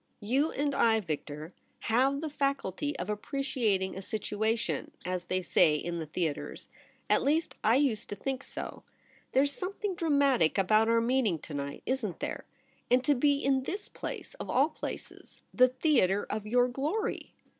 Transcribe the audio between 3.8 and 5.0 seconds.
a situation—